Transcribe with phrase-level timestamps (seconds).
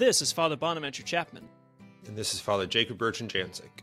[0.00, 1.46] This is Father Bonaventure Chapman.
[2.06, 3.82] And this is Father Jacob Bertrand Janczyk.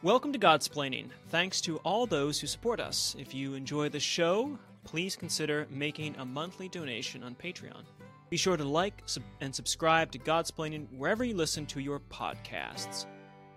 [0.00, 1.08] Welcome to Godsplaining.
[1.30, 3.16] Thanks to all those who support us.
[3.18, 7.82] If you enjoy the show, please consider making a monthly donation on Patreon.
[8.28, 13.06] Be sure to like sub- and subscribe to Godsplaining wherever you listen to your podcasts.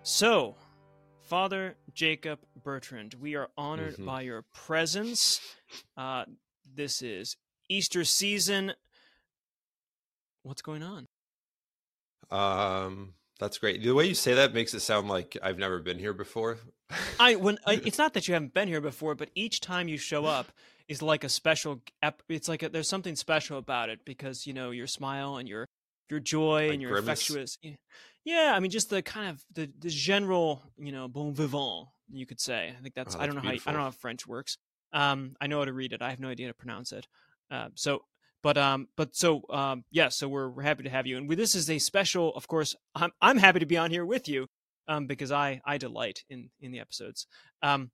[0.02, 0.56] So,
[1.22, 4.06] Father Jacob Bertrand, we are honored Mhm.
[4.08, 5.40] by your presence.
[5.96, 6.26] Uh,
[6.66, 7.38] this is
[7.70, 8.74] Easter season.
[10.42, 11.08] What's going on?
[12.34, 13.84] Um, that's great.
[13.84, 16.58] The way you say that makes it sound like I've never been here before.
[17.20, 19.98] I when I, it's not that you haven't been here before, but each time you
[19.98, 20.52] show up
[20.88, 21.82] is like a special.
[22.02, 25.48] Ep, it's like a, there's something special about it because you know your smile and
[25.48, 25.68] your
[26.10, 27.30] your joy My and your grimace?
[27.30, 27.58] infectious.
[28.26, 32.26] Yeah, I mean just the kind of the the general you know bon vivant you
[32.26, 32.74] could say.
[32.78, 34.58] I think that's, Oh, I don't know that's how I don't know how French works.
[34.92, 36.02] Um, I know how to read it.
[36.02, 37.08] I have no idea how to pronounce it.
[37.52, 38.04] Uh, so.
[38.44, 40.10] But um, but so um, yeah.
[40.10, 42.36] So we're, we're happy to have you, and we, this is a special.
[42.36, 44.48] Of course, I'm I'm happy to be on here with you,
[44.88, 47.26] um, because I I delight in in the episodes.
[47.62, 47.92] Um,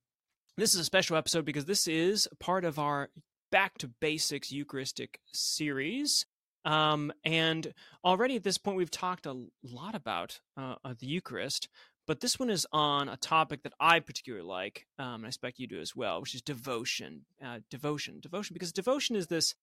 [0.57, 3.09] this is a special episode because this is part of our
[3.51, 6.25] Back to Basics Eucharistic series.
[6.65, 11.69] Um, and already at this point, we've talked a lot about uh, uh, the Eucharist,
[12.05, 15.59] but this one is on a topic that I particularly like, um, and I expect
[15.59, 17.21] you do as well, which is devotion.
[17.43, 19.55] Uh, devotion, devotion, because devotion is this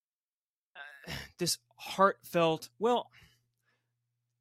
[1.39, 2.69] this heartfelt.
[2.79, 3.11] Well,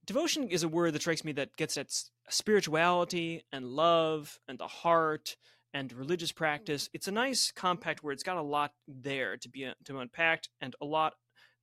[0.06, 1.92] devotion is a word that strikes me that gets at
[2.30, 5.36] spirituality and love and the heart
[5.74, 6.90] and religious practice.
[6.94, 8.14] It's a nice compact word.
[8.14, 11.14] It's got a lot there to be to unpacked and a lot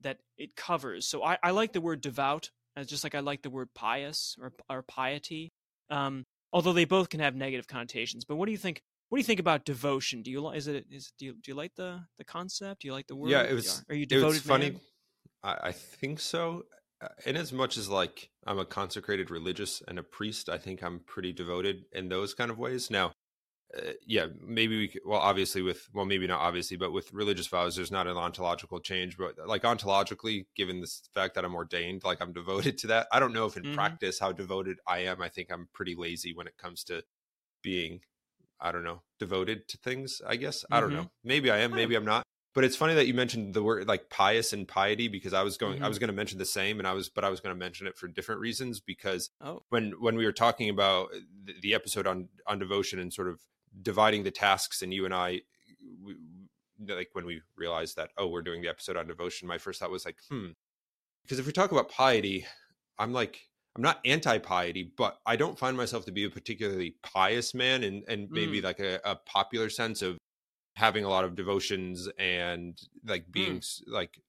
[0.03, 1.07] that it covers.
[1.07, 4.37] So I, I like the word devout, as just like I like the word pious
[4.41, 5.53] or or piety.
[5.91, 8.25] Um, although they both can have negative connotations.
[8.25, 8.83] But what do you think?
[9.09, 10.23] What do you think about devotion?
[10.23, 12.83] Do you li- is it is do you, do you like the the concept?
[12.83, 13.31] Do you like the word?
[13.31, 14.29] Yeah, it was- Are you It devoted?
[14.35, 14.71] was funny.
[14.71, 14.81] man?
[15.43, 16.67] I, I think so.
[17.01, 20.83] Uh, In as much as like I'm a consecrated religious and a priest, I think
[20.83, 22.91] I'm pretty devoted in those kind of ways.
[22.91, 23.13] Now,
[23.77, 24.89] uh, yeah, maybe we.
[24.89, 28.17] Could, well, obviously with well, maybe not obviously, but with religious vows, there's not an
[28.19, 29.19] ontological change.
[29.19, 33.09] But like ontologically, given the fact that I'm ordained, like I'm devoted to that.
[33.13, 33.99] I don't know if in Mhm.
[34.07, 35.23] practice how devoted I am.
[35.23, 37.05] I think I'm pretty lazy when it comes to
[37.63, 38.03] being
[38.61, 40.65] I don't know, devoted to things, I guess.
[40.73, 40.95] I don't Mhm.
[40.95, 41.13] know.
[41.25, 42.25] Maybe I am, maybe I'm not.
[42.55, 45.57] But it's funny that you mentioned the word like pious and piety because I was
[45.57, 45.89] going I Mhm.
[45.89, 47.87] was going to mention the same and I was but I was going to mention
[47.87, 51.11] it for different reasons because Oh, when when we were talking about
[51.45, 53.41] the, the episode on on devotion and sort of
[53.81, 55.41] dividing the tasks and you and I
[56.05, 56.17] we,
[56.79, 59.91] like when we realized that oh we're doing the episode on devotion my first thought
[59.91, 60.49] was like hmm.
[61.23, 62.45] Because if we talk about piety
[62.99, 66.97] I'm like I'm not anti piety, but I don't find myself to be a particularly
[67.03, 70.19] pious man, and and maybe like a, a popular sense of
[70.77, 74.21] having a lot of devotions and like being s like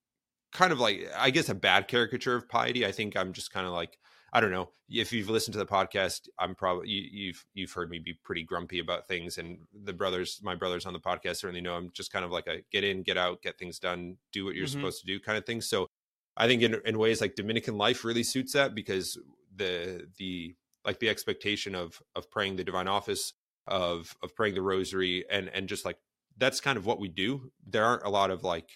[0.52, 2.86] kind of like I guess a bad caricature of piety.
[2.86, 4.00] I think I'm just kind of like
[4.34, 6.28] I don't know if you've listened to the podcast.
[6.40, 10.42] I'm probably you, you've you've heard me be pretty grumpy about things, and the brothers,
[10.44, 13.04] my brothers on the podcast, certainly know I'm just kind of like a get in,
[13.04, 14.70] get out, get things done, do what you're Mhm.
[14.70, 15.62] supposed to do kind of thing.
[15.62, 15.90] So
[16.38, 19.18] I think in in ways like Dominican life really suits that because
[19.56, 20.56] the the
[20.86, 23.34] like the expectation of of praying the divine office
[23.68, 26.00] of of praying the rosary and and just like
[26.38, 27.52] that's kind of what we do.
[27.66, 28.70] There aren't a lot of like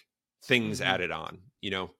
[0.46, 0.84] things Mhm.
[0.84, 1.90] added on, you know.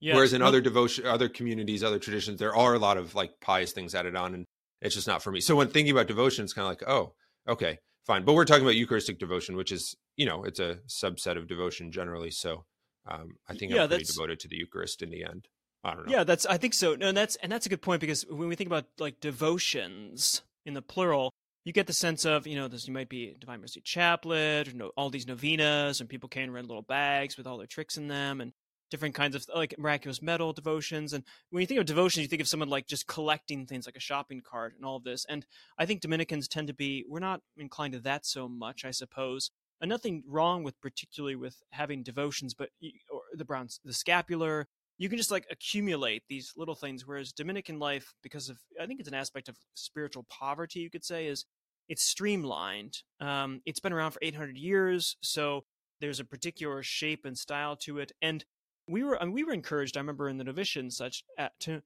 [0.00, 0.14] yeah.
[0.16, 3.72] Whereas in other devotion, other communities, other traditions, there are a lot of like pious
[3.72, 4.46] things added on, and
[4.80, 5.40] it's just not for me.
[5.40, 7.14] So when thinking about devotion, it's kind of like, oh,
[7.48, 8.24] okay, fine.
[8.24, 11.92] But we're talking about Eucharistic devotion, which is, you know, it's a subset of devotion
[11.92, 12.30] generally.
[12.32, 12.64] So
[13.06, 15.46] um, I think Yeah, I'm pretty devoted to the Eucharist in the end.
[15.84, 16.12] I don't know.
[16.12, 16.94] Yeah, that's I think so.
[16.94, 20.42] No, and that's and that's a good point because when we think about like devotions
[20.64, 21.32] in the plural,
[21.64, 24.76] you get the sense of you know this you might be Divine Mercy Chaplet, or
[24.76, 28.08] no, all these novenas, and people carrying around little bags with all their tricks in
[28.08, 28.52] them, and
[28.90, 31.14] different kinds of like miraculous medal devotions.
[31.14, 33.96] And when you think of devotions, you think of someone like just collecting things like
[33.96, 35.24] a shopping cart and all of this.
[35.28, 35.46] And
[35.78, 39.50] I think Dominicans tend to be we're not inclined to that so much, I suppose.
[39.80, 42.68] And nothing wrong with particularly with having devotions, but
[43.10, 47.78] or the browns, the scapular, you can just like accumulate these little things whereas dominican
[47.78, 51.44] life because of i think it's an aspect of spiritual poverty you could say is
[51.92, 55.64] it's streamlined um, it's been around for 800 years so
[56.00, 58.44] there's a particular shape and style to it and
[58.88, 61.52] we were I mean, we were encouraged i remember in the novitiate and such at,
[61.60, 61.82] to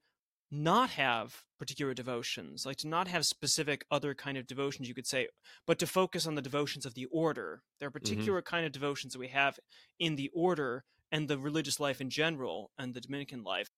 [0.49, 5.05] not have particular devotions like to not have specific other kind of devotions you could
[5.05, 5.27] say
[5.65, 9.13] but to focus on the devotions of the order there are particular kind of devotions
[9.13, 9.59] that we have
[9.99, 13.69] in the order and the religious life in general and the Dominican life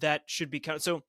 [0.00, 0.82] that should be counted.
[0.82, 1.02] So,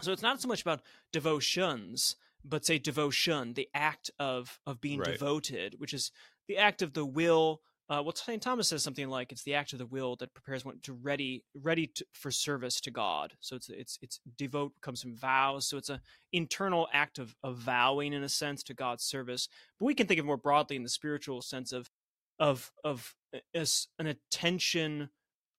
[0.00, 0.82] so it's not so much about
[1.12, 5.12] devotions, but say devotion, the act of of being Right.
[5.12, 6.10] devoted, which is
[6.48, 8.40] the act of the will uh, well, St.
[8.40, 11.44] Thomas says something like it's the act of the will that prepares one to ready,
[11.54, 13.32] ready to, for service to God.
[13.40, 15.66] So it's it's it's devote comes from vows.
[15.66, 16.00] So it's an
[16.32, 19.48] internal act of, of vowing in a sense to God's service.
[19.80, 21.90] But we can think of more broadly in the spiritual sense of
[22.38, 23.16] of of
[23.54, 25.10] as an attention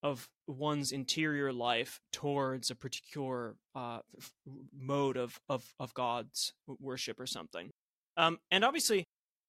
[0.04, 4.00] of one's interior life towards a particular uh,
[4.78, 7.72] mode of, of of God's worship or something.
[8.18, 9.06] Um, and obviously,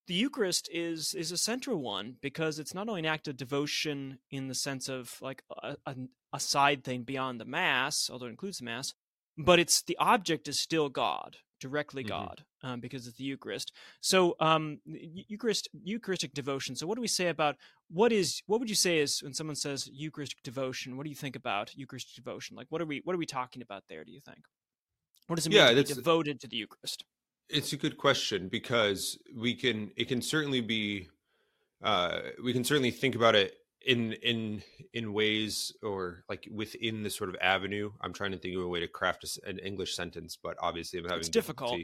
[0.07, 4.19] the Eucharist is is a central one because it's not only an act of devotion
[4.31, 5.95] in the sense of like a, a,
[6.33, 8.95] a side thing beyond the Mass, although it includes the Mass,
[9.39, 12.11] but it's the object is still God, directly mm-hmm.
[12.11, 13.73] God, um, because it's the Eucharist.
[14.01, 16.77] So, um, Eucharist, Eucharistic devotion.
[16.77, 17.57] So, what do we say about
[17.91, 18.43] what is?
[18.47, 20.97] What would you say is when someone says Eucharistic devotion?
[20.97, 22.57] What do you think about Eucharistic devotion?
[22.57, 23.01] Like, what are we?
[23.05, 24.05] What are we talking about there?
[24.05, 24.39] Do you think?
[25.27, 27.05] What does it mean yeah, to be devoted to the Eucharist?
[27.49, 29.91] It's a good question because we can.
[29.97, 31.09] It can certainly be.
[31.83, 33.57] Uh, we can certainly think about it
[33.87, 34.63] in in
[34.93, 38.69] in ways or like within the sort of avenue i'm trying to think of a
[38.69, 41.79] way to craft a, an english sentence but obviously i'm having it's difficult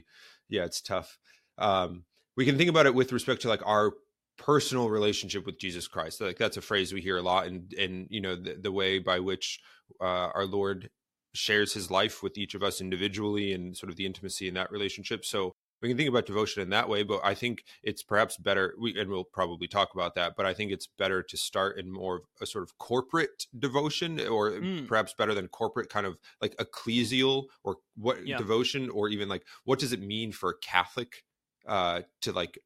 [0.48, 1.18] yeah it's tough.
[1.58, 2.04] Um
[2.36, 3.92] we can think about it with respect to like our
[4.36, 8.06] personal relationship with jesus christ like that's a phrase we hear a lot and and
[8.08, 9.58] you know the, the way by which
[10.00, 10.90] uh, our lord
[11.34, 14.70] shares his life with each of us individually and sort of the intimacy in that
[14.70, 15.24] relationship.
[15.24, 18.75] So we can think about devotion in that way but i think it's perhaps better
[18.78, 21.90] we and we'll probably talk about that but i think it's better to start in
[21.90, 24.86] more of a sort of corporate devotion or mm.
[24.86, 28.36] perhaps better than corporate kind of like ecclesial or what yeah.
[28.36, 31.25] devotion or even like what does it mean for a catholic
[31.66, 32.58] uh to like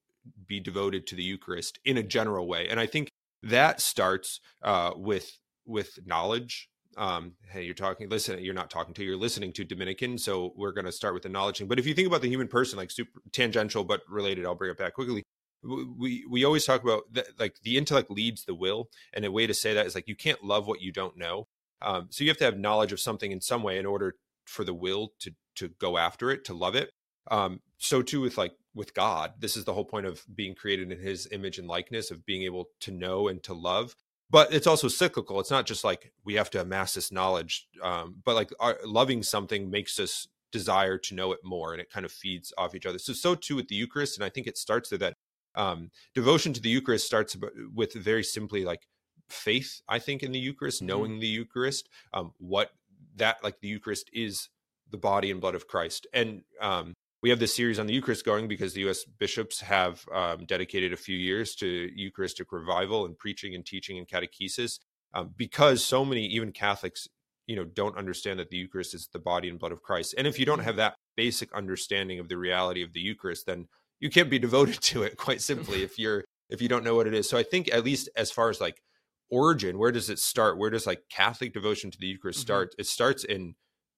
[0.46, 3.08] be devoted to the eucharist in a general way and i think
[3.42, 9.04] that starts uh with with knowledge um, hey, you're talking, listen, you're not talking to,
[9.04, 10.18] you're listening to Dominican.
[10.18, 11.68] So we're going to start with acknowledging.
[11.68, 14.70] But if you think about the human person, like super tangential but related, I'll bring
[14.70, 15.22] it back quickly.
[15.64, 17.04] We we always talk about
[17.38, 20.16] like the intellect leads the will, and a way to say that is like you
[20.16, 21.46] can't love what you don't know.
[21.80, 24.64] Um, so you have to have knowledge of something in some way in order for
[24.64, 26.90] the will to to go after it, to love it.
[27.30, 30.90] Um, so too with like with God, this is the whole point of being created
[30.90, 33.94] in His image and likeness, of being able to know and to love
[34.32, 38.16] but it's also cyclical it's not just like we have to amass this knowledge um,
[38.24, 42.04] but like our, loving something makes us desire to know it more and it kind
[42.04, 44.58] of feeds off each other so so too with the eucharist and i think it
[44.58, 45.14] starts there that
[45.54, 47.36] um, devotion to the eucharist starts
[47.74, 48.88] with very simply like
[49.28, 50.88] faith i think in the eucharist mm-hmm.
[50.88, 52.70] knowing the eucharist um, what
[53.16, 54.48] that like the eucharist is
[54.90, 58.24] the body and blood of christ and um, we have this series on the Eucharist
[58.24, 59.04] going because the U.S.
[59.04, 64.08] bishops have um, dedicated a few years to Eucharistic revival and preaching and teaching and
[64.08, 64.80] catechesis.
[65.14, 67.06] Um, because so many, even Catholics,
[67.46, 70.14] you know, don't understand that the Eucharist is the body and blood of Christ.
[70.18, 70.66] And if you don't mm-hmm.
[70.66, 73.68] have that basic understanding of the reality of the Eucharist, then
[74.00, 75.16] you can't be devoted to it.
[75.16, 77.28] Quite simply, if you're if you don't know what it is.
[77.28, 78.82] So I think at least as far as like
[79.30, 80.58] origin, where does it start?
[80.58, 82.46] Where does like Catholic devotion to the Eucharist mm-hmm.
[82.46, 82.74] start?
[82.78, 83.54] It starts in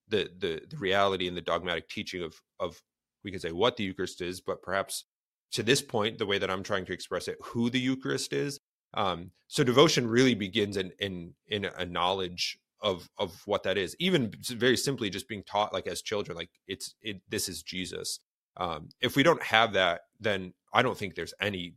[0.09, 2.82] the the the reality and the dogmatic teaching of of
[3.25, 5.05] we can say what the Eucharist is, but perhaps
[5.53, 8.61] to this point, the way that I'm trying to express it, who the Eucharist is.
[8.94, 13.97] Um, so devotion really begins in in in a knowledge of of what that is.
[13.99, 18.21] Even very simply, just being taught like as children, like it's it this is Jesus.
[18.56, 21.75] Um, if we don't have that, then I don't think there's any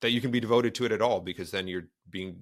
[0.00, 2.36] that you can be devoted to it at all because then you're being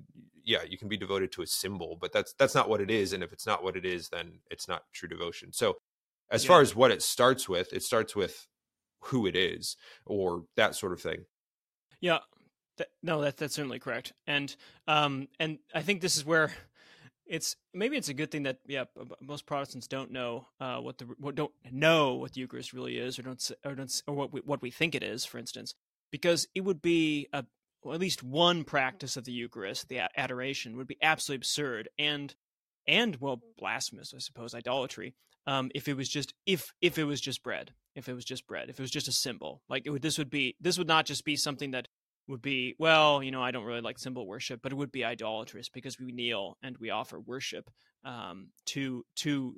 [0.45, 3.13] yeah you can be devoted to a symbol but that's that's not what it is
[3.13, 5.77] and if it's not what it is then it's not true devotion so
[6.31, 6.49] as yeah.
[6.49, 8.47] far as what it starts with it starts with
[9.05, 11.25] who it is or that sort of thing
[12.01, 12.19] yeah
[12.77, 14.57] th- no that, that's certainly correct and
[14.87, 16.53] um and i think this is where
[17.27, 18.85] it's maybe it's a good thing that yeah
[19.21, 23.19] most protestants don't know uh what the what don't know what the eucharist really is
[23.19, 25.75] or don't or don't or what we, what we think it is for instance
[26.11, 27.45] because it would be a
[27.85, 32.35] well, at least one practice of the eucharist the adoration would be absolutely absurd and
[32.87, 35.15] and well blasphemous i suppose idolatry
[35.49, 38.47] um, if it was just if if it was just bread, if it was just
[38.47, 41.07] bread, if it was just a symbol, like would this would be this would not
[41.07, 41.89] just be something that
[42.29, 45.07] would be well, you know, I don't really like symbol worship, but it would be
[45.07, 47.71] idolatrous because we kneel and we offer worship
[48.05, 49.57] um, to to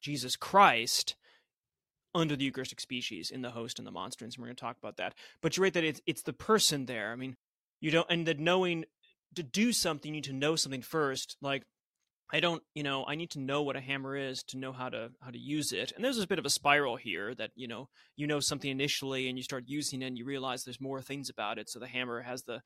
[0.00, 1.16] Jesus Christ
[2.14, 4.78] under the Eucharistic species in the host and the monstrance, and we're going to talk
[4.78, 5.12] about that.
[5.42, 7.12] But you're right that it's it's the person there.
[7.12, 7.36] I mean,
[7.78, 8.86] you don't, and that knowing
[9.34, 11.36] to do something, you need to know something first.
[11.42, 11.64] Like
[12.32, 14.88] I don't, you know, I need to know what a hammer is to know how
[14.88, 15.92] to how to use it.
[15.94, 19.28] And there's a bit of a spiral here that, you know, you know something initially
[19.28, 21.68] and you start using it and you realize there's more things about it.
[21.68, 22.62] So the hammer has the,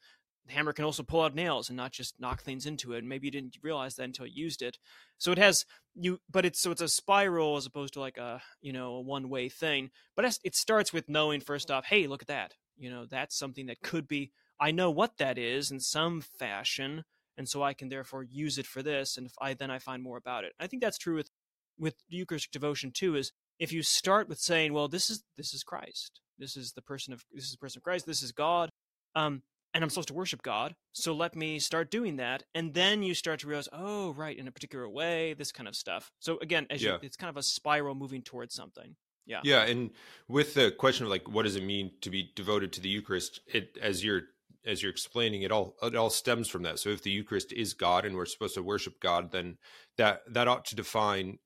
[0.46, 3.04] the hammer can also pull out nails and not just knock things into it.
[3.04, 4.78] Maybe you didn't realize that until you used it.
[5.18, 8.40] So it has you, but it's so it's a spiral as opposed to like a
[8.60, 9.90] you know a one way thing.
[10.16, 12.54] But it starts with knowing first off, hey, look at that.
[12.76, 17.04] You know, that's something that could be I know what that is in some fashion,
[17.38, 19.16] and so I can therefore use it for this.
[19.16, 20.52] And if I then I find more about it.
[20.60, 21.30] I think that's true with
[21.78, 23.14] with Eucharistic devotion too.
[23.14, 26.20] Is if you start with saying, "Well, this is this is Christ.
[26.38, 28.04] This is the person of this is the person of Christ.
[28.04, 28.70] This is God,"
[29.14, 29.42] um,
[29.72, 30.74] and I'm supposed to worship God.
[30.92, 34.48] So let me start doing that, and then you start to realize, oh, right, in
[34.48, 36.10] a particular way, this kind of stuff.
[36.18, 36.94] So again, as yeah.
[36.94, 38.96] you, it's kind of a spiral moving towards something.
[39.26, 39.40] Yeah.
[39.44, 39.90] Yeah, and
[40.26, 43.40] with the question of like, what does it mean to be devoted to the Eucharist?
[43.46, 44.22] It as you're
[44.64, 46.78] as you're explaining, it all it all stems from that.
[46.78, 49.58] So if the Eucharist is God and we're supposed to worship God, then
[49.96, 51.38] that that ought to define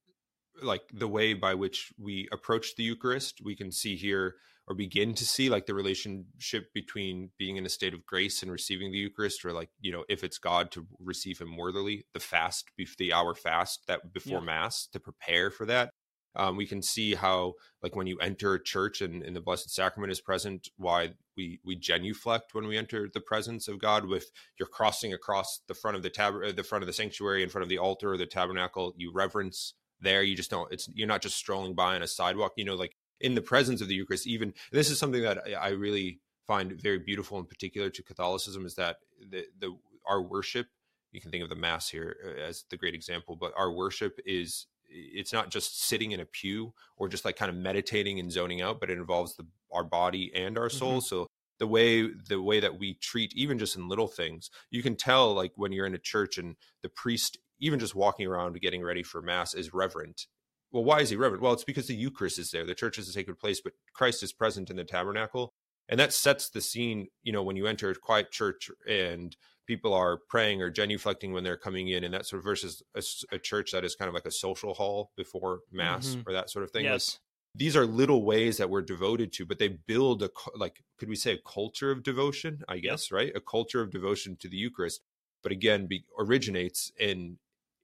[0.63, 3.41] like the way by which we approach the Eucharist.
[3.43, 4.37] We can see here
[4.69, 8.53] or begin to see like the relationship between being in a state of grace and
[8.53, 12.21] receiving the Eucharist, or like you know if it's God to receive Him worthily, the
[12.21, 14.45] fast, the hour fast that before yeah.
[14.45, 15.91] Mass to prepare for that.
[16.35, 19.69] Um, we can see how like when you enter a church and, and the blessed
[19.75, 24.31] sacrament is present why we we genuflect when we enter the presence of god with
[24.59, 27.49] you're crossing across the front of the tab uh, the front of the sanctuary in
[27.51, 31.09] front of the altar or the tabernacle you reverence there you just don't it's you're
[31.09, 33.95] not just strolling by on a sidewalk you know like in the presence of the
[33.95, 38.67] Eucharist, even this is something that I really find very beautiful in particular to Catholicism
[38.67, 38.97] is that
[39.31, 39.75] the, the
[40.07, 40.67] our worship,
[41.13, 44.19] you can think of the Mass here uh, as the great example, but our worship
[44.27, 48.31] is it's not just sitting in a pew or just like kind of meditating and
[48.31, 50.99] zoning out, but it involves the our body and our soul.
[50.99, 51.01] Mm-hmm.
[51.01, 51.27] So
[51.59, 55.33] the way the way that we treat even just in little things, you can tell
[55.33, 59.03] like when you're in a church and the priest even just walking around getting ready
[59.03, 60.27] for mass is reverent
[60.73, 61.43] well, why is he reverent?
[61.43, 62.65] Well, it's because the Eucharist is there.
[62.65, 65.53] The church is a sacred place, but Christ is present in the tabernacle.
[65.89, 69.37] And that sets the scene, you know, when you enter a quiet church and
[69.73, 73.03] people are praying or genuflecting when they're coming in, and that sort of versus a,
[73.37, 76.29] a church that is kind of like a social hall before Mass mm-hmm.
[76.29, 76.85] or that sort of thing.
[76.85, 77.15] Yes.
[77.15, 77.21] Like,
[77.55, 81.17] these are little ways that we're devoted to, but they build a, like, could we
[81.17, 82.63] say a culture of devotion?
[82.69, 83.33] I guess, right?
[83.35, 85.03] A culture of devotion to the Eucharist.
[85.43, 87.39] But again, be, originates in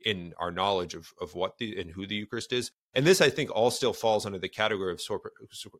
[0.04, 2.71] in our knowledge of of what the and who the Eucharist is.
[2.95, 5.23] And this, I think, all still falls under the category of sort,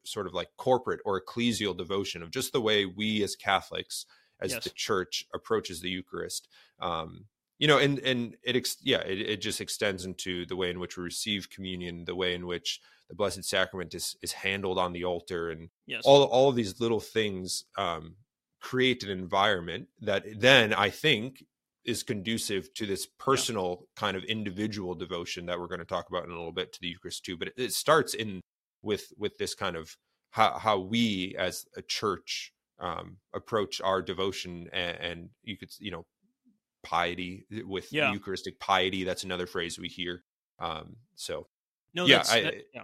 [0.05, 4.07] sort of like corporate or ecclesial devotion of just the way we as Catholics,
[4.41, 4.65] as yes.
[4.65, 6.49] the church, approaches the Eucharist.
[6.81, 7.27] Um,
[7.59, 10.79] you know, and and it ex- yeah, it, it just extends into the way in
[10.79, 14.93] which we receive communion, the way in which the Blessed Sacrament is is handled on
[14.93, 16.03] the altar, and yes.
[16.05, 18.17] all all of these little things um,
[18.61, 21.45] create an environment that then I think
[21.85, 23.87] is conducive to this personal yeah.
[23.97, 26.81] kind of individual devotion that we're going to talk about in a little bit to
[26.81, 27.37] the Eucharist too.
[27.37, 28.41] But it, it starts in
[28.83, 29.97] with with this kind of
[30.31, 35.91] how how we as a church um, approach our devotion and, and, you could you
[35.91, 36.07] know
[36.83, 38.13] piety with yeah.
[38.13, 39.05] Eucharistic piety.
[39.05, 40.23] That's another phrase we hear.
[40.59, 41.49] Um, so
[41.95, 42.83] no, yeah, that's, I, that, yeah.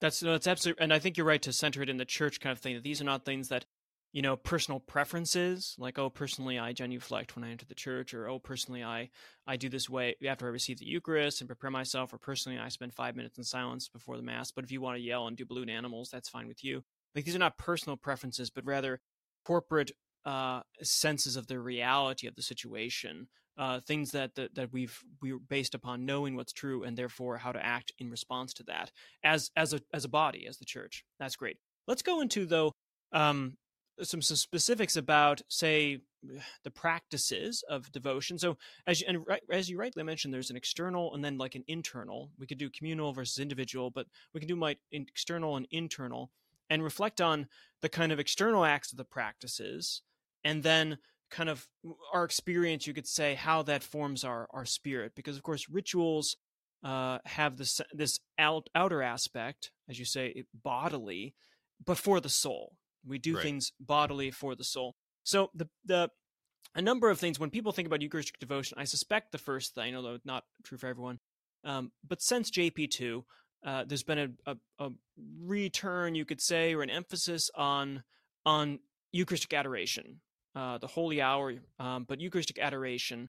[0.00, 2.40] That's no, that's absolutely, and I think you're right to center it in the church
[2.40, 2.74] kind of thing.
[2.74, 3.66] That these are not things that
[4.14, 8.28] you know personal preferences like oh personally i genuflect when i enter the church or
[8.28, 9.10] oh personally i
[9.46, 12.68] i do this way after i receive the eucharist and prepare myself or personally i
[12.68, 15.36] spend five minutes in silence before the mass but if you want to yell and
[15.36, 16.82] do balloon animals that's fine with you
[17.14, 19.00] like these are not personal preferences but rather
[19.44, 19.92] corporate
[20.24, 25.38] uh, senses of the reality of the situation uh, things that, that that we've we're
[25.38, 28.90] based upon knowing what's true and therefore how to act in response to that
[29.22, 32.72] as as a as a body as the church that's great let's go into though
[33.12, 33.56] um,
[34.02, 36.00] some, some specifics about, say,
[36.64, 38.38] the practices of devotion.
[38.38, 38.56] So,
[38.86, 42.30] as you, and as you rightly mentioned, there's an external and then like an internal.
[42.38, 46.30] We could do communal versus individual, but we can do my external and internal,
[46.70, 47.46] and reflect on
[47.82, 50.02] the kind of external acts of the practices,
[50.42, 50.98] and then
[51.30, 51.66] kind of
[52.12, 52.86] our experience.
[52.86, 56.36] You could say how that forms our our spirit, because of course rituals
[56.82, 61.34] uh, have this this out, outer aspect, as you say, bodily,
[61.84, 63.42] but for the soul we do right.
[63.42, 64.94] things bodily for the soul.
[65.22, 66.10] So the the
[66.74, 69.94] a number of things when people think about Eucharistic devotion, I suspect the first thing,
[69.94, 71.20] although not true for everyone,
[71.64, 73.24] um, but since JP two,
[73.64, 74.90] uh, there's been a, a, a,
[75.42, 78.02] return, you could say, or an emphasis on
[78.44, 78.78] on
[79.12, 80.20] Eucharistic adoration,
[80.54, 83.28] uh, the Holy Hour, um, but Eucharistic adoration.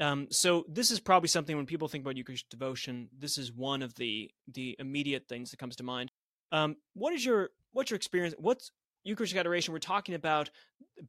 [0.00, 3.82] Um, so this is probably something when people think about Eucharistic devotion, this is one
[3.82, 6.10] of the the immediate things that comes to mind.
[6.52, 8.34] Um, what is your what's your experience?
[8.38, 8.72] What's
[9.06, 10.50] Eucharistic adoration, we're talking about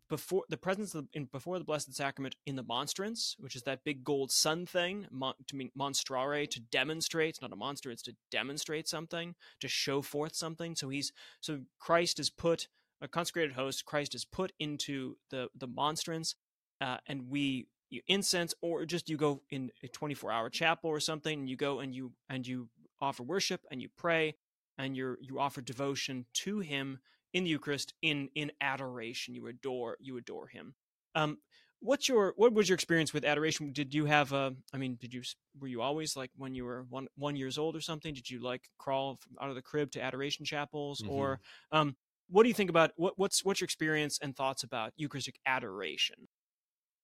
[0.08, 3.84] before the presence of in, before the Blessed Sacrament in the monstrance, which is that
[3.84, 7.30] big gold sun thing, mon, to mean monstrare, to demonstrate.
[7.30, 10.76] It's not a monster; it's to demonstrate something, to show forth something.
[10.76, 11.12] So he's
[11.42, 12.68] so Christ is put
[13.02, 13.86] a consecrated host.
[13.86, 16.36] Christ is put into the the monstrance,
[16.80, 17.68] uh, and we
[18.08, 21.80] incense or just you go in a 24 hour chapel or something and you go
[21.80, 24.36] and you and you offer worship and you pray
[24.78, 27.00] and you you offer devotion to him
[27.34, 29.36] in the Eucharist in in adoration.
[29.36, 30.76] You adore you adore Him.
[31.16, 31.38] Um,
[31.80, 33.72] what's your what was your experience with adoration?
[33.72, 34.56] Did you have a?
[34.74, 35.22] I mean, did you
[35.60, 38.14] were you always like when you were one one years old or something?
[38.14, 41.12] Did you like crawl out of the crib to adoration chapels, mm-hmm.
[41.12, 41.40] or
[41.72, 41.96] um,
[42.30, 46.28] what do you think about what what's what's your experience and thoughts about Eucharistic adoration?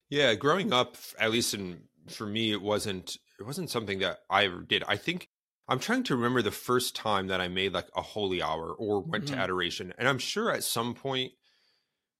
[0.09, 4.45] Yeah, growing up, at least in for me, it wasn't it wasn't something that I
[4.45, 4.83] ever did.
[4.87, 5.29] I think
[5.67, 8.99] I'm trying to remember the first time that I made like a holy hour or
[8.99, 9.35] went mm-hmm.
[9.35, 9.93] to adoration.
[9.97, 11.31] And I'm sure at some point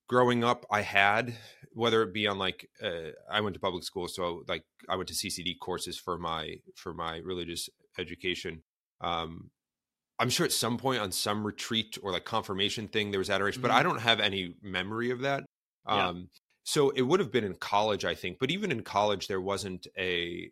[0.08, 1.34] growing up I had,
[1.74, 5.10] whether it be on like uh, I went to public school, so like I went
[5.10, 8.64] to CCD courses for my for my religious education.
[9.02, 9.50] Um,
[10.20, 13.62] I'm sure at some point on some retreat or like confirmation thing there was adoration,
[13.62, 13.70] mm-hmm.
[13.70, 13.90] but I mm-hmm.
[13.90, 15.44] don't have any memory of that.
[15.88, 16.08] Yeah.
[16.08, 16.30] Um,
[16.64, 18.40] so it would have been in college, I think.
[18.40, 20.50] But even in college, there wasn't a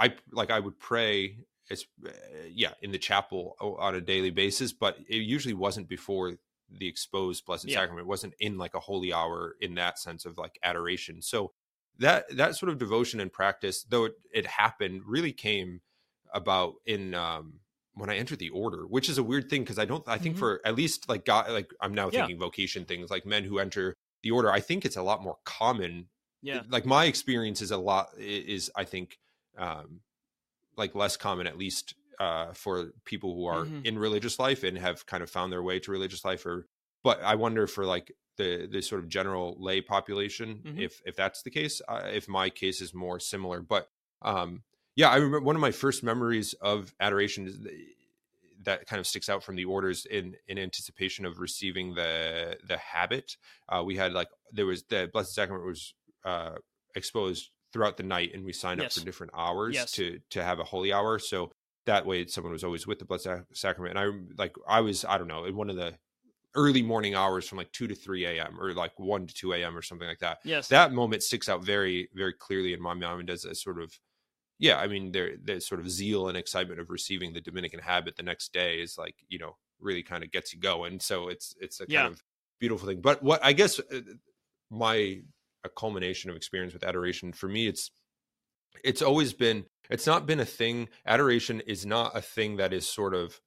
[0.00, 1.36] I like I would pray
[1.70, 2.10] it's uh,
[2.50, 6.34] yeah in the chapel on a daily basis but it usually wasn't before
[6.70, 7.80] the exposed blessed yeah.
[7.80, 11.52] sacrament it wasn't in like a holy hour in that sense of like adoration so
[11.98, 15.80] that that sort of devotion and practice though it, it happened really came
[16.32, 17.60] about in um
[17.94, 20.34] when I entered the order, which is a weird thing because I don't I think
[20.34, 20.40] mm-hmm.
[20.40, 22.44] for at least like God like I'm now thinking yeah.
[22.44, 26.08] vocation things like men who enter the order, I think it's a lot more common.
[26.42, 26.62] Yeah.
[26.68, 29.18] Like my experience is a lot is I think
[29.56, 30.00] um
[30.76, 33.80] like less common at least uh, for people who are mm-hmm.
[33.84, 36.66] in religious life and have kind of found their way to religious life or
[37.02, 40.78] but i wonder for like the the sort of general lay population mm-hmm.
[40.78, 43.88] if if that's the case uh, if my case is more similar but
[44.22, 44.62] um
[44.96, 47.58] yeah i remember one of my first memories of adoration is
[48.62, 52.76] that kind of sticks out from the orders in in anticipation of receiving the the
[52.78, 53.36] habit
[53.68, 56.54] uh we had like there was the blessed sacrament was uh
[56.94, 58.86] exposed throughout the night and we sign yes.
[58.86, 59.90] up for different hours yes.
[59.90, 61.50] to to have a holy hour so
[61.86, 65.18] that way someone was always with the blessed sacrament and i like i was i
[65.18, 65.92] don't know in one of the
[66.54, 69.76] early morning hours from like 2 to 3 a.m or like 1 to 2 a.m
[69.76, 73.28] or something like that yes that moment sticks out very very clearly in my mind
[73.28, 73.98] as a sort of
[74.60, 78.14] yeah i mean there the sort of zeal and excitement of receiving the dominican habit
[78.14, 81.56] the next day is like you know really kind of gets you going so it's
[81.60, 82.02] it's a yeah.
[82.02, 82.22] kind of
[82.60, 83.98] beautiful thing but what i guess uh,
[84.70, 85.18] my
[85.64, 87.90] a culmination of experience with adoration for me it's
[88.82, 92.88] it's always been it's not been a thing adoration is not a thing that is
[92.88, 93.40] sort of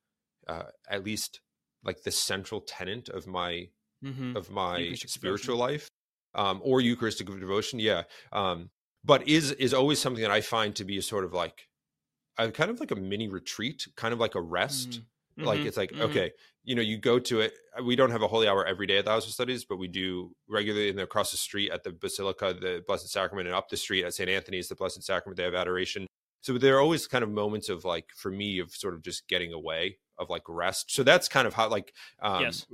[0.48, 1.42] uh, at least
[1.84, 3.68] like the central tenant of my
[4.04, 4.36] mm-hmm.
[4.36, 5.74] of my spiritual devotion.
[5.74, 5.90] life
[6.36, 8.70] um, or eucharistic devotion yeah um,
[9.04, 11.68] but is is always something that i find to be a sort of like
[12.38, 15.02] a kind of like a mini retreat kind of like a rest mm-hmm.
[15.38, 15.68] Like mm-hmm.
[15.68, 16.04] it's like mm-hmm.
[16.04, 16.32] okay,
[16.64, 17.54] you know, you go to it.
[17.78, 19.78] Uh, we don't have a holy hour every day at the House of Studies, but
[19.78, 20.90] we do regularly.
[20.90, 24.14] And across the street at the Basilica, the Blessed Sacrament, and up the street at
[24.14, 24.30] St.
[24.30, 26.08] Anthony's, the Blessed Sacrament, they have adoration.
[26.42, 29.28] So there are always kind of moments of like for me of sort of just
[29.28, 30.94] getting away of like rest.
[30.94, 32.66] So that's kind of how like um, yes.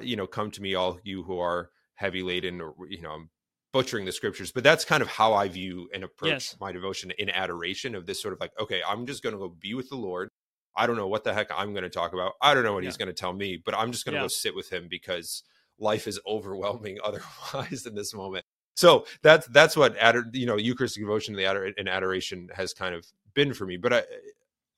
[0.00, 3.30] you know, come to me all you who are heavy laden or you know, I'm
[3.72, 6.56] butchering the scriptures, but that's kind of how I view and approach yes.
[6.60, 9.48] my devotion in adoration of this sort of like, okay, I'm just going to go
[9.48, 10.28] be with the Lord.
[10.76, 12.32] I don't know what the heck I'm going to talk about.
[12.40, 12.88] I don't know what yeah.
[12.88, 14.24] he's going to tell me, but I'm just going to yeah.
[14.24, 15.42] go sit with him because
[15.78, 18.44] life is overwhelming otherwise in this moment.
[18.76, 22.94] So that's that's what ador- you know Eucharistic devotion and, ador- and adoration has kind
[22.94, 23.04] of
[23.34, 23.76] been for me.
[23.76, 24.02] But I,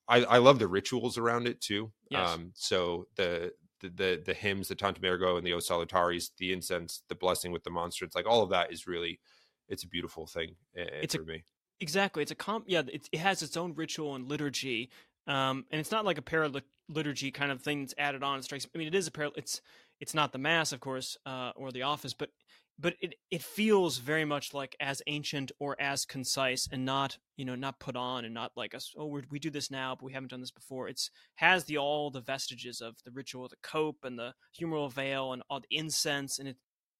[0.08, 1.92] I, I love the rituals around it too.
[2.08, 2.30] Yes.
[2.30, 6.52] Um, so the, the the the hymns, the Tantum Ergo and the O Salutaris, the
[6.52, 9.20] incense, the blessing with the monstrance, like all of that is really
[9.68, 11.44] it's a beautiful thing uh, it's for a, me.
[11.80, 12.64] Exactly, it's a comp.
[12.66, 14.90] Yeah, it, it has its own ritual and liturgy
[15.26, 18.38] um, and it's not like a paraliturgy liturgy kind of thing that's added on.
[18.38, 18.66] It strikes.
[18.74, 19.32] I mean, it is a paral.
[19.36, 19.60] It's
[20.00, 22.30] it's not the mass, of course, uh, or the office, but
[22.78, 27.44] but it it feels very much like as ancient or as concise, and not you
[27.44, 28.92] know not put on and not like us.
[28.96, 30.88] Oh, we do this now, but we haven't done this before.
[30.88, 35.32] It's has the all the vestiges of the ritual, the cope and the humeral veil
[35.32, 36.56] and all the incense, and it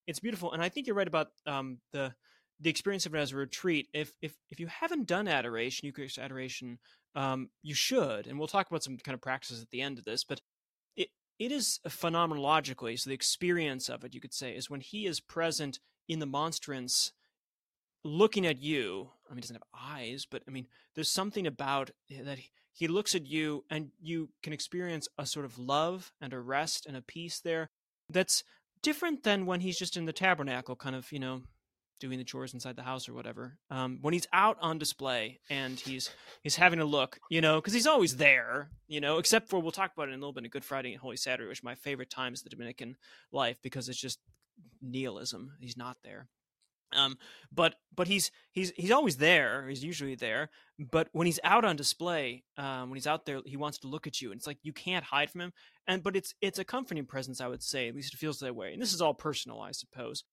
[0.07, 0.51] it's beautiful.
[0.51, 2.13] And I think you're right about um, the
[2.59, 3.87] the experience of it as a retreat.
[3.93, 6.79] If if if you haven't done adoration, Eucharistic adoration
[7.15, 10.05] um, you should, and we'll talk about some kind of practices at the end of
[10.05, 10.41] this, but
[10.95, 15.05] it it is phenomenologically, so the experience of it, you could say, is when he
[15.05, 17.11] is present in the monstrance
[18.03, 19.09] looking at you.
[19.29, 22.87] I mean, he doesn't have eyes, but I mean, there's something about that he, he
[22.87, 26.97] looks at you and you can experience a sort of love and a rest and
[26.97, 27.69] a peace there
[28.09, 28.43] that's
[28.81, 31.43] different than when he's just in the tabernacle, kind of, you know,
[31.99, 33.57] doing the chores inside the house or whatever.
[33.69, 36.09] Um, when he's out on display and he's
[36.41, 39.17] he's having a look, you know, because he's always there, you know.
[39.17, 40.45] Except for we'll talk about it in a little bit.
[40.45, 42.97] of Good Friday and Holy Saturday, which my favorite times the Dominican
[43.31, 44.19] life because it's just
[44.81, 45.53] nihilism.
[45.59, 46.27] He's not there.
[46.95, 47.17] Um,
[47.51, 49.67] but but he's he's he's always there.
[49.67, 50.49] He's usually there.
[50.79, 54.07] But when he's out on display, um, when he's out there, he wants to look
[54.07, 54.31] at you.
[54.31, 55.53] And it's like you can't hide from him.
[55.87, 57.87] And but it's it's a comforting presence, I would say.
[57.87, 58.73] At least it feels that way.
[58.73, 60.23] And this is all personal, I suppose.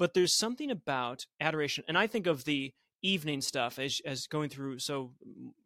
[0.00, 4.48] But there's something about adoration, and I think of the evening stuff as as going
[4.48, 4.78] through.
[4.78, 5.12] So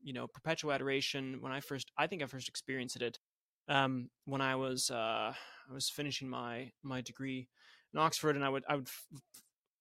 [0.02, 1.38] you know, perpetual adoration.
[1.40, 3.20] When I first, I think I first experienced it
[3.68, 5.32] um, when I was uh,
[5.70, 7.48] I was finishing my my degree
[7.92, 9.20] in Oxford, and I would I would f-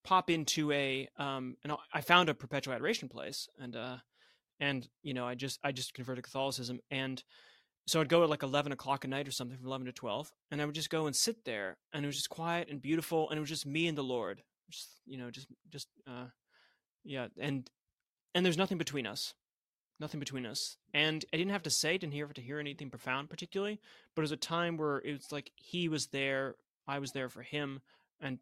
[0.04, 3.98] pop into a um and I found a perpetual adoration place and uh
[4.60, 7.24] and you know I just I just converted Catholicism and
[7.86, 10.32] so I'd go at like eleven o'clock at night or something from eleven to twelve
[10.52, 13.30] and I would just go and sit there and it was just quiet and beautiful
[13.30, 16.26] and it was just me and the Lord just you know just just uh
[17.04, 17.69] yeah and
[18.34, 19.34] and there's nothing between us
[20.00, 23.30] nothing between us and I didn't have to say didn't hear to hear anything profound
[23.30, 23.80] particularly
[24.15, 26.56] but it was a time where it was like he was there
[26.88, 27.82] I was there for him
[28.19, 28.39] and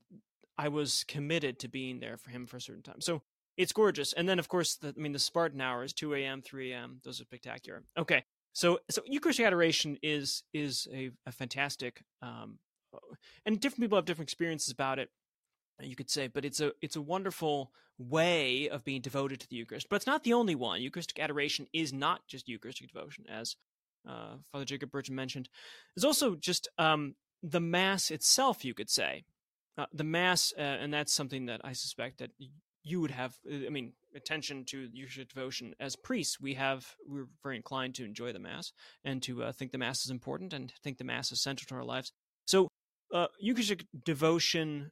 [0.57, 3.01] I was committed to being there for him for a certain time.
[3.01, 3.23] So
[3.57, 4.13] it's gorgeous.
[4.13, 7.19] And then, of course, the, I mean, the Spartan hours, 2 a.m., 3 a.m., those
[7.19, 7.83] are spectacular.
[7.97, 8.23] Okay.
[8.53, 12.59] So, so Eucharistic adoration is is a, a fantastic, um,
[13.45, 15.09] and different people have different experiences about it.
[15.79, 19.55] You could say, but it's a it's a wonderful way of being devoted to the
[19.55, 19.87] Eucharist.
[19.89, 20.81] But it's not the only one.
[20.81, 23.55] Eucharistic adoration is not just Eucharistic devotion, as
[24.07, 25.49] uh, Father Jacob Bertrand mentioned.
[25.95, 28.65] There's also just um, the Mass itself.
[28.65, 29.23] You could say
[29.77, 32.31] uh, the mass, uh, and that's something that I suspect that
[32.83, 33.35] you would have.
[33.49, 36.39] Uh, I mean, attention to Eucharistic devotion as priests.
[36.39, 38.71] We have we're very inclined to enjoy the mass
[39.03, 41.75] and to uh, think the mass is important and think the mass is central to
[41.75, 42.11] our lives.
[42.45, 42.67] So,
[43.13, 44.91] uh, Eucharistic devotion.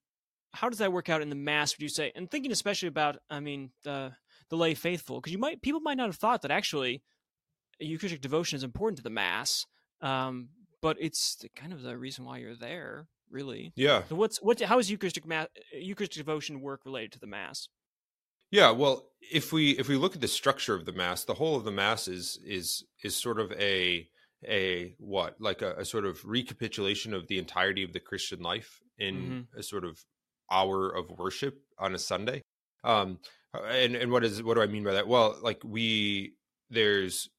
[0.51, 1.75] How does that work out in the mass?
[1.75, 2.12] Would you say?
[2.15, 4.13] And thinking especially about, I mean, the
[4.49, 7.03] the lay faithful, because you might people might not have thought that actually
[7.79, 9.65] Eucharistic devotion is important to the mass,
[10.01, 10.49] um,
[10.82, 13.71] but it's the, kind of the reason why you're there really.
[13.75, 14.03] Yeah.
[14.10, 14.60] So what's what?
[14.62, 17.67] How is Eucharistic mass, Eucharistic devotion work related to the Mass?
[18.51, 21.55] Yeah, well, if we if we look at the structure of the mass, the whole
[21.55, 24.07] of the mass is is is sort of a
[24.47, 28.81] a what like a, a sort of recapitulation of the entirety of the Christian life
[28.97, 29.59] in mm-hmm.
[29.59, 30.03] a sort of
[30.51, 32.41] hour of worship on a Sunday.
[32.83, 33.19] Um,
[33.67, 35.07] and and what is what do I mean by that?
[35.07, 36.33] Well, like we
[36.69, 37.29] there's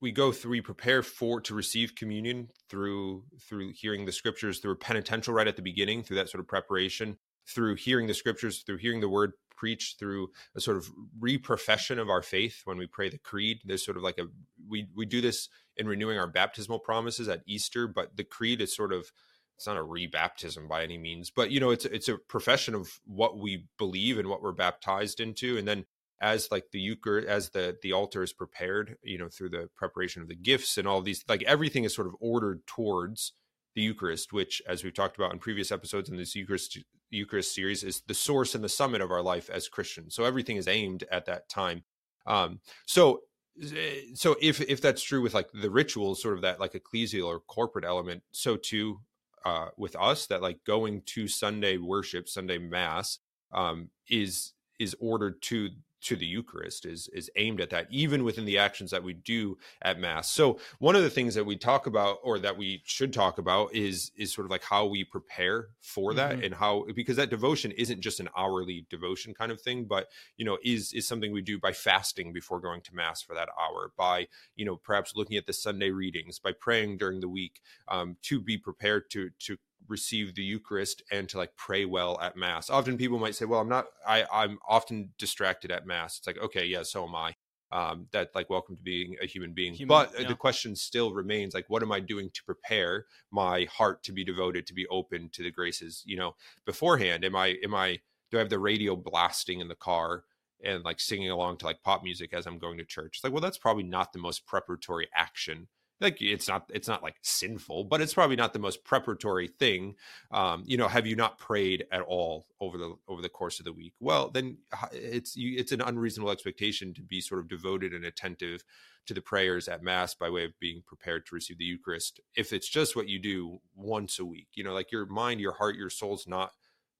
[0.00, 4.72] we go through we prepare for to receive communion through through hearing the scriptures through
[4.72, 7.16] a penitential rite at the beginning through that sort of preparation
[7.46, 12.10] through hearing the scriptures through hearing the word preached through a sort of reprofession of
[12.10, 14.26] our faith when we pray the creed there's sort of like a
[14.68, 18.74] we we do this in renewing our baptismal promises at easter but the creed is
[18.74, 19.10] sort of
[19.56, 23.00] it's not a rebaptism by any means but you know it's it's a profession of
[23.06, 25.84] what we believe and what we're baptized into and then
[26.20, 30.22] as like the eucharist as the the altar is prepared you know through the preparation
[30.22, 33.32] of the gifts and all these like everything is sort of ordered towards
[33.76, 36.78] the eucharist which as we've talked about in previous episodes in this eucharist
[37.10, 40.14] eucharist series is the source and the summit of our life as christians.
[40.14, 41.84] So everything is aimed at that time.
[42.26, 43.20] Um so
[43.62, 47.26] eh, so if if that's true with like the rituals sort of that like ecclesial
[47.26, 49.00] or corporate element so too
[49.44, 53.18] uh with us that like going to sunday worship sunday mass
[53.52, 55.70] um is is ordered to
[56.06, 59.58] to the Eucharist is is aimed at that, even within the actions that we do
[59.82, 60.30] at Mass.
[60.30, 63.74] So one of the things that we talk about, or that we should talk about,
[63.74, 66.44] is is sort of like how we prepare for that, mm-hmm.
[66.44, 70.44] and how because that devotion isn't just an hourly devotion kind of thing, but you
[70.44, 73.92] know is is something we do by fasting before going to Mass for that hour,
[73.96, 78.16] by you know perhaps looking at the Sunday readings, by praying during the week um,
[78.22, 79.56] to be prepared to to
[79.88, 82.70] receive the Eucharist and to like pray well at Mass.
[82.70, 83.86] Often people might say, "Well, I'm not.
[84.06, 87.34] I I'm often distracted at Mass." It's like, okay, yeah, so am I.
[87.72, 89.74] Um, that like welcome to being a human being.
[89.74, 90.28] Human, but yeah.
[90.28, 94.24] the question still remains: like, what am I doing to prepare my heart to be
[94.24, 96.02] devoted, to be open to the graces?
[96.06, 99.74] You know, beforehand, am I am I do I have the radio blasting in the
[99.74, 100.24] car?
[100.64, 103.16] and like singing along to like pop music as I'm going to church.
[103.16, 105.68] It's like, well, that's probably not the most preparatory action
[106.00, 109.94] like it's not it's not like sinful but it's probably not the most preparatory thing
[110.30, 113.64] um you know have you not prayed at all over the over the course of
[113.64, 113.94] the week?
[114.00, 114.58] Well then
[114.92, 118.62] it's you, it's an unreasonable expectation to be sort of devoted and attentive
[119.06, 122.52] to the prayers at mass by way of being prepared to receive the eucharist if
[122.52, 125.76] it's just what you do once a week you know like your mind your heart
[125.76, 126.52] your soul's not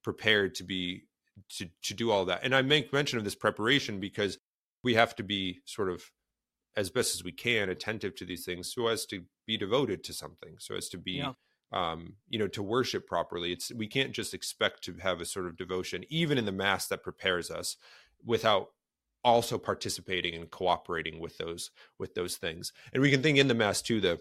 [0.02, 1.02] prepared to be
[1.48, 2.40] to to do all that.
[2.42, 4.38] And i make mention of this preparation because
[4.82, 6.04] we have to be sort of
[6.76, 10.12] as best as we can attentive to these things so as to be devoted to
[10.12, 11.32] something so as to be yeah.
[11.72, 15.46] um you know to worship properly it's we can't just expect to have a sort
[15.46, 17.76] of devotion even in the mass that prepares us
[18.24, 18.68] without
[19.24, 23.54] also participating and cooperating with those with those things and we can think in the
[23.54, 24.20] mass too the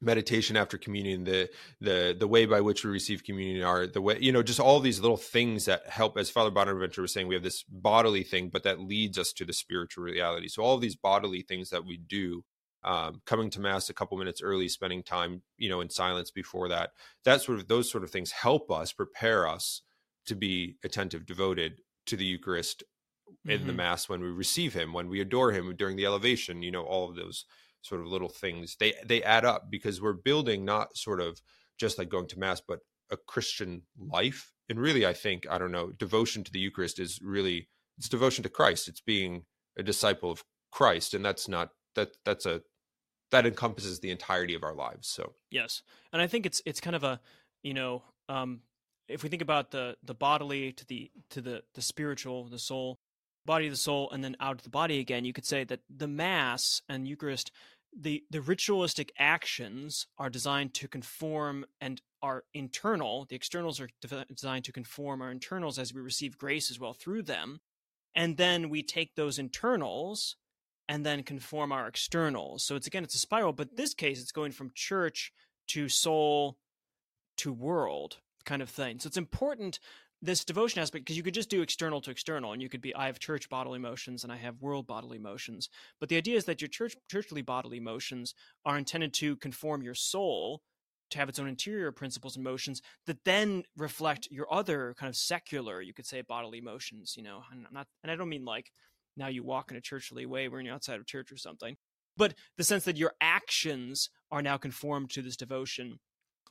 [0.00, 1.48] meditation after communion the
[1.80, 4.80] the the way by which we receive communion are the way you know just all
[4.80, 8.48] these little things that help as father bonaventure was saying we have this bodily thing
[8.48, 11.96] but that leads us to the spiritual reality so all these bodily things that we
[11.96, 12.42] do
[12.82, 16.68] um, coming to mass a couple minutes early spending time you know in silence before
[16.68, 16.90] that
[17.24, 19.82] that sort of those sort of things help us prepare us
[20.24, 22.82] to be attentive devoted to the eucharist
[23.44, 23.66] in mm-hmm.
[23.66, 26.84] the mass when we receive him when we adore him during the elevation you know
[26.84, 27.44] all of those
[27.82, 31.40] sort of little things they they add up because we're building not sort of
[31.78, 34.52] just like going to mass but a christian life.
[34.68, 38.42] And really i think i don't know devotion to the eucharist is really it's devotion
[38.44, 38.88] to christ.
[38.88, 39.44] It's being
[39.78, 42.62] a disciple of christ and that's not that that's a
[43.30, 45.34] that encompasses the entirety of our lives so.
[45.50, 47.20] Yes and i think it's it's kind of a
[47.62, 48.60] you know um
[49.08, 53.00] if we think about the the bodily to the to the the spiritual the soul
[53.46, 55.80] body of the soul and then out of the body again you could say that
[55.88, 57.50] the mass and eucharist
[57.98, 63.26] the the ritualistic actions are designed to conform and are internal.
[63.28, 66.92] The externals are de- designed to conform our internals as we receive grace as well
[66.92, 67.60] through them.
[68.14, 70.36] And then we take those internals
[70.88, 72.64] and then conform our externals.
[72.64, 75.32] So it's again it's a spiral but this case it's going from church
[75.68, 76.58] to soul
[77.38, 78.98] to world kind of thing.
[78.98, 79.78] So it's important
[80.22, 82.94] this devotion aspect because you could just do external to external and you could be
[82.94, 86.44] i have church bodily motions and i have world bodily motions but the idea is
[86.44, 90.60] that your church churchly bodily motions are intended to conform your soul
[91.10, 95.16] to have its own interior principles and motions that then reflect your other kind of
[95.16, 97.42] secular you could say bodily motions you know?
[97.50, 98.70] And I'm not and i don't mean like
[99.16, 101.76] now you walk in a churchly way when you're outside of church or something
[102.16, 105.98] but the sense that your actions are now conformed to this devotion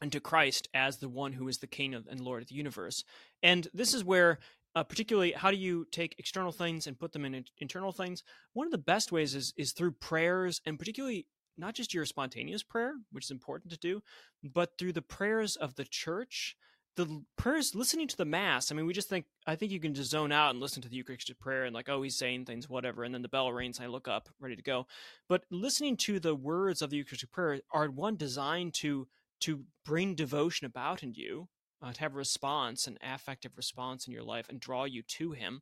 [0.02, 3.04] and to Christ as the one who is the King and Lord of the universe.
[3.44, 4.40] And this is where,
[4.76, 8.24] uh, particularly, how do you take external things and put them in internal things?
[8.54, 12.64] One of the best ways is is through prayers, and particularly not just your spontaneous
[12.64, 14.02] prayer, which is important to do,
[14.44, 16.56] but through the prayers of the church.
[16.96, 18.72] The prayers, listening to the mass.
[18.72, 19.26] I mean, we just think.
[19.48, 21.88] I think you can just zone out and listen to the Eucharistic prayer and like,
[21.88, 23.78] oh, he's saying things, whatever, and then the bell rings.
[23.78, 24.86] And I look up, ready to go.
[25.30, 29.08] But listening to the words of the Eucharistic prayer are one designed to
[29.42, 31.48] to bring devotion about in you,
[31.82, 35.32] uh, to have a response, an affective response in your life, and draw you to
[35.32, 35.62] Him.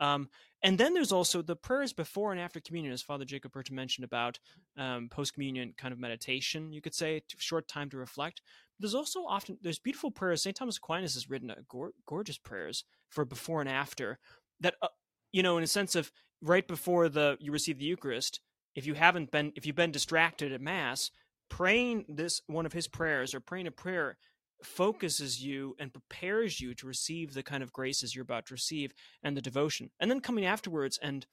[0.00, 0.30] Um,
[0.62, 4.04] and then there's also the prayers before and after communion, as Father Jacob Bertrand mentioned
[4.04, 4.38] about
[4.76, 8.40] um, post communion kind of meditation, you could say, short time to reflect.
[8.78, 10.42] There's also often there's beautiful prayers.
[10.42, 10.56] St.
[10.56, 14.18] Thomas Aquinas has written go- gorgeous prayers for before and after
[14.60, 14.88] that, uh,
[15.32, 16.10] you know, in a sense of
[16.42, 18.40] right before the you receive the Eucharist.
[18.74, 21.10] If you haven't been, if you've been distracted at Mass,
[21.50, 24.16] praying this one of his prayers or praying a prayer
[24.62, 28.92] focuses you and prepares you to receive the kind of graces you're about to receive
[29.22, 29.90] and the devotion.
[29.98, 31.26] And then coming afterwards and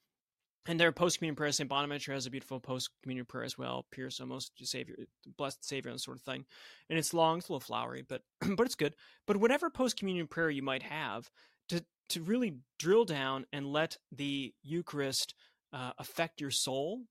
[0.69, 1.69] and their post communion prayer, St.
[1.69, 3.85] Bonaventure has a beautiful post communion prayer as well.
[3.89, 4.97] Pierce almost Savior,
[5.37, 6.43] blessed Savior, and sort of thing.
[6.89, 8.21] And it's long, it's a little flowery, but
[8.57, 8.93] but it's good.
[9.25, 11.29] But whatever post communion prayer you might have,
[11.69, 15.33] to to really drill down and let the Eucharist
[15.71, 17.03] uh, affect your soul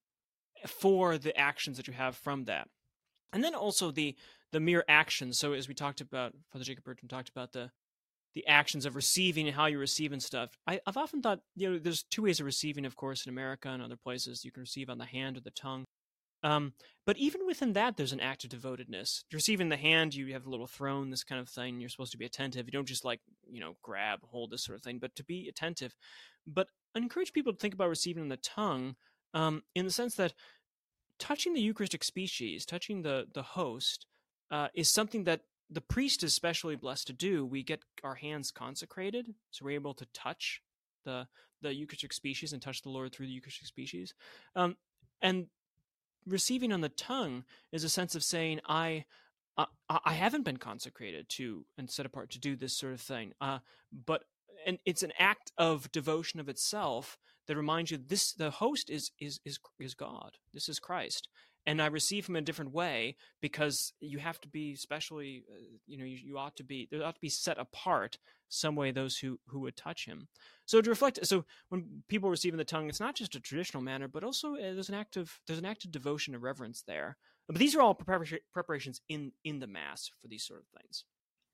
[0.66, 2.68] for the actions that you have from that
[3.32, 4.16] and then also the
[4.52, 5.38] the mere actions.
[5.38, 7.70] So as we talked about, Father Jacob Bertrand talked about the
[8.34, 10.58] the actions of receiving and how you receive and stuff.
[10.66, 13.70] I, have often thought, you know, there's two ways of receiving, of course, in America
[13.70, 14.44] and other places.
[14.44, 15.86] You can receive on the hand or the tongue.
[16.42, 16.74] Um,
[17.06, 19.24] but even within that, there's an act of devotedness.
[19.32, 21.80] Receiving the hand, you have a little throne, this kind of thing.
[21.80, 22.66] You're supposed to be attentive.
[22.66, 25.48] You don't just like, you know, grab, hold this sort of thing, but to be
[25.48, 25.94] attentive.
[26.46, 28.96] But I encourage people to think about receiving on the tongue
[29.32, 30.34] um, in the sense that
[31.18, 34.06] touching the Eucharistic species, touching the the host,
[34.50, 37.44] uh, is something that the priest is especially blessed to do.
[37.44, 40.62] We get our hands consecrated, so we're able to touch
[41.04, 41.26] the
[41.62, 44.14] the Eucharistic species and touch the Lord through the Eucharistic species.
[44.54, 44.76] Um,
[45.22, 45.46] and
[46.26, 49.04] receiving on the tongue is a sense of saying, I.
[49.88, 53.60] I haven't been consecrated to and set apart to do this sort of thing, uh,
[53.90, 54.24] but
[54.66, 59.10] and it's an act of devotion of itself that reminds you this the host is
[59.20, 60.36] is is is God.
[60.52, 61.28] This is Christ.
[61.68, 65.58] And I receive him in a different way because you have to be specially, uh,
[65.88, 68.92] you know, you, you ought to be, there ought to be set apart some way
[68.92, 70.28] those who, who would touch him.
[70.64, 73.82] So to reflect, so when people receive in the tongue, it's not just a traditional
[73.82, 76.84] manner, but also uh, there's an act of, there's an act of devotion and reverence
[76.86, 77.16] there.
[77.48, 81.04] But these are all preparations in, in the mass for these sort of things.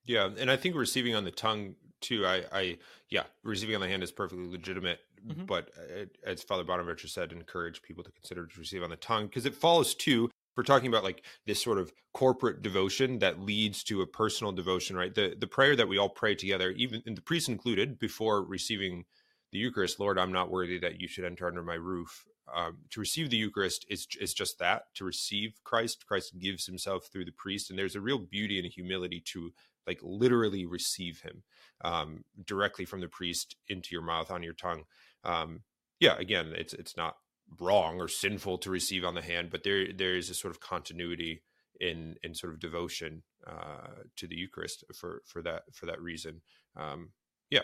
[0.05, 2.25] Yeah, and I think receiving on the tongue too.
[2.25, 2.77] I, I,
[3.09, 4.99] yeah, receiving on the hand is perfectly legitimate.
[5.25, 5.45] Mm-hmm.
[5.45, 8.97] But it, uh, as Father Bonaventure said, encourage people to consider to receive on the
[8.97, 10.29] tongue because it follows too.
[10.55, 14.95] We're talking about like this sort of corporate devotion that leads to a personal devotion,
[14.95, 15.15] right?
[15.15, 19.05] The the prayer that we all pray together, even the priest included, before receiving
[19.51, 19.99] the Eucharist.
[19.99, 22.25] Lord, I'm not worthy that you should enter under my roof.
[22.53, 26.05] Um, to receive the Eucharist is is just that to receive Christ.
[26.05, 29.51] Christ gives Himself through the priest, and there's a real beauty and humility to
[29.87, 31.43] like literally receive Him
[31.83, 34.83] um, directly from the priest into your mouth on your tongue.
[35.23, 35.61] Um,
[35.99, 37.15] yeah, again, it's it's not
[37.59, 40.59] wrong or sinful to receive on the hand, but there there is a sort of
[40.59, 41.43] continuity
[41.79, 46.41] in in sort of devotion uh, to the Eucharist for for that for that reason.
[46.75, 47.11] Um,
[47.49, 47.63] yeah,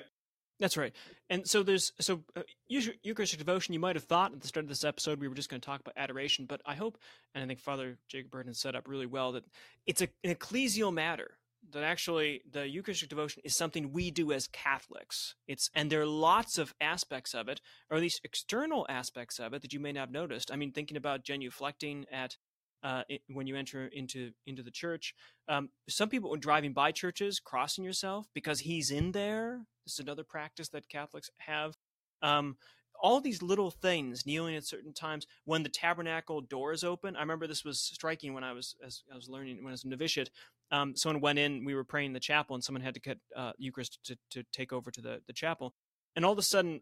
[0.59, 0.93] that's right.
[1.29, 3.73] And so there's so uh, Eucharistic devotion.
[3.73, 5.65] You might have thought at the start of this episode we were just going to
[5.65, 6.97] talk about adoration, but I hope,
[7.33, 9.45] and I think Father Jacob Bertrand set up really well that
[9.85, 11.37] it's a, an ecclesial matter.
[11.71, 15.35] That actually the Eucharistic devotion is something we do as Catholics.
[15.45, 19.53] It's and there are lots of aspects of it, or at least external aspects of
[19.53, 20.51] it that you may not have noticed.
[20.53, 22.37] I mean, thinking about genuflecting at
[22.83, 25.13] uh, when you enter into into the church.
[25.47, 29.61] Um, some people, when driving by churches, crossing yourself because he's in there.
[29.85, 31.75] This is another practice that Catholics have.
[32.21, 32.57] Um,
[33.01, 37.15] all these little things, kneeling at certain times when the tabernacle doors open.
[37.15, 39.83] I remember this was striking when I was as I was learning when I was
[39.83, 40.29] a novitiate.
[40.71, 43.17] Um, someone went in, we were praying in the chapel, and someone had to get
[43.35, 45.73] uh, Eucharist to, to take over to the, the chapel.
[46.15, 46.81] And all of a sudden,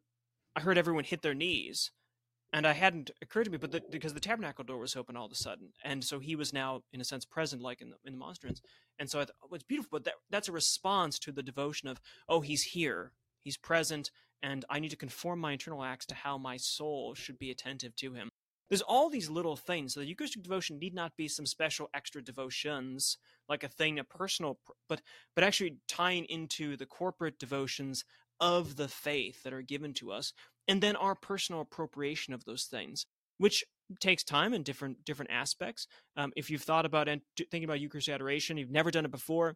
[0.55, 1.91] I heard everyone hit their knees
[2.53, 5.25] and I hadn't occurred to me, but the, because the tabernacle door was open all
[5.25, 7.97] of a sudden, and so he was now, in a sense, present, like in the
[8.05, 8.61] in the monstrance.
[8.99, 11.89] And so I thought, oh, it's beautiful, but that that's a response to the devotion
[11.89, 13.11] of, oh, he's here,
[13.43, 17.37] he's present, and I need to conform my internal acts to how my soul should
[17.37, 18.29] be attentive to him.
[18.69, 19.93] There's all these little things.
[19.93, 24.03] So the Eucharistic devotion need not be some special extra devotions, like a thing, a
[24.03, 25.01] personal, but
[25.35, 28.03] but actually tying into the corporate devotions
[28.39, 30.31] of the faith that are given to us
[30.67, 33.05] and then our personal appropriation of those things
[33.37, 33.63] which
[33.99, 38.13] takes time in different different aspects um, if you've thought about and thinking about eucharistic
[38.13, 39.55] adoration you've never done it before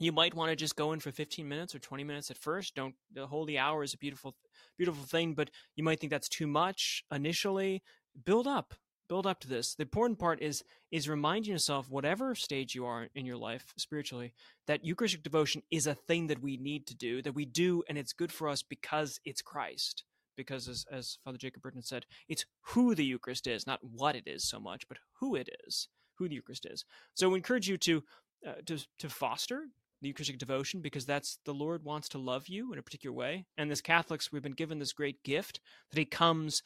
[0.00, 2.74] you might want to just go in for 15 minutes or 20 minutes at first
[2.74, 4.34] don't the holy hour is a beautiful
[4.76, 7.82] beautiful thing but you might think that's too much initially
[8.24, 8.74] build up
[9.08, 9.74] build up to this.
[9.74, 14.32] The important part is is reminding yourself, whatever stage you are in your life spiritually,
[14.66, 17.98] that Eucharistic devotion is a thing that we need to do, that we do, and
[17.98, 20.04] it's good for us because it's Christ.
[20.36, 24.24] Because as, as Father Jacob Bertrand said, it's who the Eucharist is, not what it
[24.26, 26.84] is so much, but who it is, who the Eucharist is.
[27.14, 28.02] So we encourage you to
[28.46, 29.68] uh, to to foster
[30.02, 33.46] the Eucharistic devotion because that's the Lord wants to love you in a particular way.
[33.56, 36.62] And as Catholics, we've been given this great gift that He comes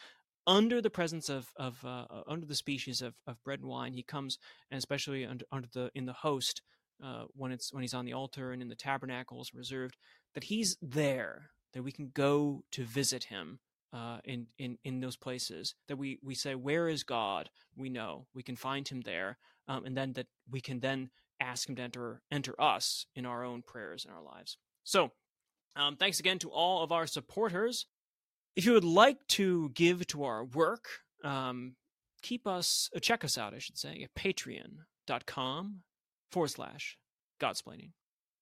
[0.48, 3.92] under the presence of of uh, uh, under the species of, of bread and wine,
[3.92, 4.38] he comes,
[4.70, 6.62] and especially under, under the in the host
[7.04, 9.96] uh, when it's when he's on the altar and in the tabernacles reserved,
[10.34, 13.60] that he's there, that we can go to visit him
[13.92, 15.74] uh, in in in those places.
[15.88, 17.50] That we we say, where is God?
[17.76, 21.68] We know we can find him there, um, and then that we can then ask
[21.68, 24.58] him to enter enter us in our own prayers in our lives.
[24.84, 25.12] So.
[25.76, 27.86] Um, thanks again to all of our supporters.
[28.56, 30.88] If you would like to give to our work,
[31.22, 31.76] um,
[32.20, 35.82] keep us, uh, check us out, I should say, at patreon.com
[36.32, 36.98] forward slash
[37.40, 37.90] Godsplaining.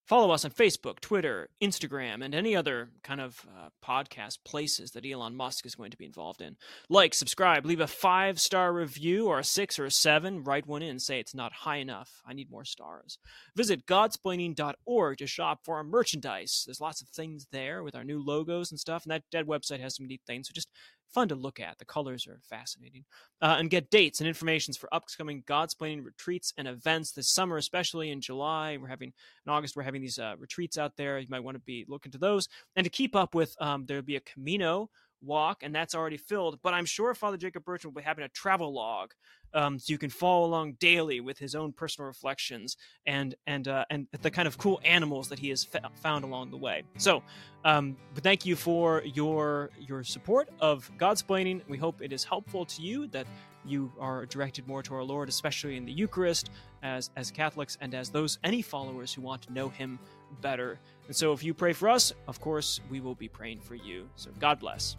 [0.07, 5.05] Follow us on Facebook, Twitter, Instagram, and any other kind of uh, podcast places that
[5.05, 6.57] Elon Musk is going to be involved in.
[6.89, 10.45] Like, subscribe, leave a five star review or a six or a seven.
[10.45, 12.23] Write one in, say it's not high enough.
[12.25, 13.19] I need more stars.
[13.57, 16.63] Visit godsplaining.org to shop for our merchandise.
[16.65, 19.81] There's lots of things there with our new logos and stuff, and that, that website
[19.81, 20.47] has some neat things.
[20.47, 20.71] So just
[21.17, 21.79] fun to look at.
[21.79, 23.03] The colors are fascinating.
[23.41, 28.11] Uh, and get dates and informations for upcoming Godsplaining retreats and events this summer, especially
[28.11, 28.77] in July.
[28.77, 29.15] We're having
[29.47, 29.77] in August.
[29.77, 31.19] We're having these uh, retreats out there.
[31.19, 32.51] You might want to be looking to those.
[32.77, 34.91] And to keep up with, um, there'll be a Camino
[35.23, 36.61] walk, and that's already filled.
[36.63, 39.13] But I'm sure Father Jacob Bertrand will be having a travel log,
[39.55, 42.77] um, so you can follow along daily with his own personal reflections
[43.07, 46.51] and and uh, and the kind of cool animals that he has fa- found along
[46.51, 46.83] the way.
[46.99, 47.23] So,
[47.65, 51.63] um, but thank you for your your support of God's Godsplaining.
[51.69, 53.27] We hope it is helpful to you that
[53.65, 56.51] you are directed more to our Lord, especially in the Eucharist,
[56.83, 59.99] as as Catholics and as those any followers who want to know Him
[60.41, 60.79] better.
[61.07, 64.09] And so if you pray for us, of course, we will be praying for you.
[64.17, 64.97] So God bless.